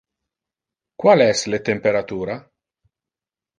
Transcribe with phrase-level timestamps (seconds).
[1.03, 2.41] Qual es le temperatura?